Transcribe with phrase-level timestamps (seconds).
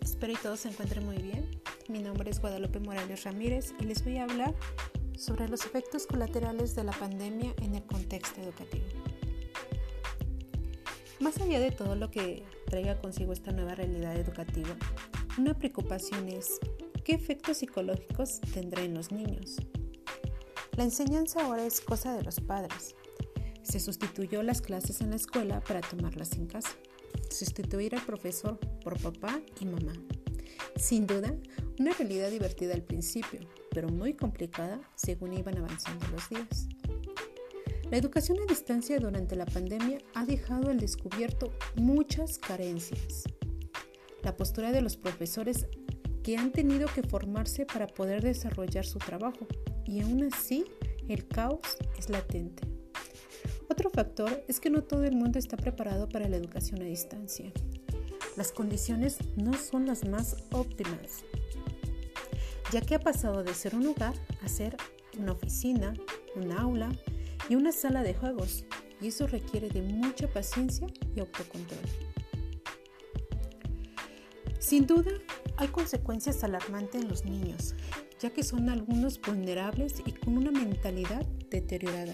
[0.00, 1.48] espero y todos se encuentren muy bien.
[1.88, 4.54] Mi nombre es Guadalupe Morales Ramírez y les voy a hablar
[5.16, 8.84] sobre los efectos colaterales de la pandemia en el contexto educativo.
[11.20, 14.76] Más allá de todo lo que traiga consigo esta nueva realidad educativa,
[15.38, 16.58] una preocupación es
[17.04, 19.56] qué efectos psicológicos tendrá en los niños.
[20.76, 22.94] La enseñanza ahora es cosa de los padres.
[23.62, 26.76] Se sustituyó las clases en la escuela para tomarlas en casa
[27.30, 29.92] sustituir al profesor por papá y mamá.
[30.76, 31.34] Sin duda,
[31.78, 33.40] una realidad divertida al principio,
[33.70, 36.68] pero muy complicada según iban avanzando los días.
[37.90, 43.24] La educación a distancia durante la pandemia ha dejado al descubierto muchas carencias.
[44.22, 45.66] La postura de los profesores
[46.22, 49.46] que han tenido que formarse para poder desarrollar su trabajo
[49.84, 50.64] y aún así
[51.08, 52.71] el caos es latente.
[53.72, 57.50] Otro factor es que no todo el mundo está preparado para la educación a distancia.
[58.36, 61.24] Las condiciones no son las más óptimas,
[62.70, 64.76] ya que ha pasado de ser un lugar a ser
[65.18, 65.94] una oficina,
[66.36, 66.92] un aula
[67.48, 68.66] y una sala de juegos,
[69.00, 70.86] y eso requiere de mucha paciencia
[71.16, 71.80] y autocontrol.
[74.58, 75.12] Sin duda,
[75.56, 77.74] hay consecuencias alarmantes en los niños,
[78.20, 82.12] ya que son algunos vulnerables y con una mentalidad deteriorada.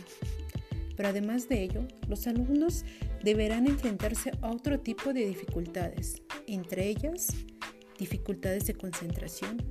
[0.99, 2.85] Pero además de ello, los alumnos
[3.23, 7.29] deberán enfrentarse a otro tipo de dificultades, entre ellas
[8.01, 9.63] dificultades de concentración,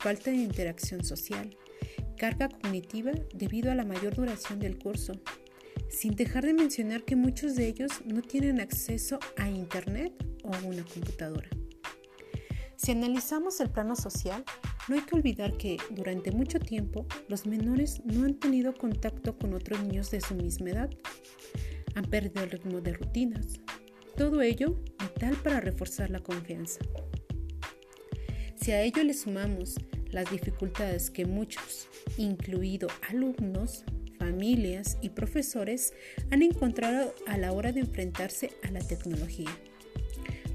[0.00, 1.56] falta de interacción social,
[2.16, 5.12] carga cognitiva debido a la mayor duración del curso,
[5.88, 10.58] sin dejar de mencionar que muchos de ellos no tienen acceso a Internet o a
[10.62, 11.50] una computadora.
[12.74, 14.44] Si analizamos el plano social,
[14.88, 19.54] no hay que olvidar que durante mucho tiempo los menores no han tenido contacto con
[19.54, 20.90] otros niños de su misma edad.
[21.94, 23.60] Han perdido el ritmo de rutinas.
[24.16, 26.80] Todo ello vital para reforzar la confianza.
[28.56, 29.76] Si a ello le sumamos
[30.10, 31.88] las dificultades que muchos,
[32.18, 33.84] incluido alumnos,
[34.18, 35.92] familias y profesores,
[36.30, 39.50] han encontrado a la hora de enfrentarse a la tecnología,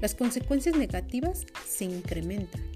[0.00, 2.69] las consecuencias negativas se incrementan.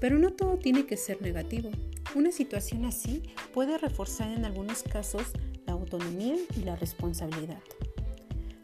[0.00, 1.70] Pero no todo tiene que ser negativo.
[2.14, 3.22] Una situación así
[3.52, 5.22] puede reforzar en algunos casos
[5.66, 7.60] la autonomía y la responsabilidad.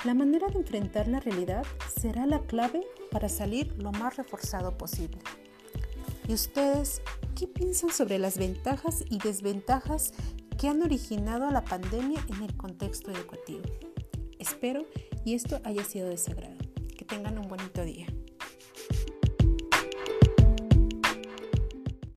[0.04, 1.64] La manera de enfrentar la realidad
[1.98, 5.18] será la clave para salir lo más reforzado posible.
[6.28, 7.02] ¿Y ustedes
[7.38, 10.12] qué piensan sobre las ventajas y desventajas
[10.58, 13.62] que han originado la pandemia en el contexto educativo?
[14.38, 14.86] Espero
[15.24, 16.56] y esto haya sido de sagrado.
[16.96, 18.06] Que tengan un bonito día.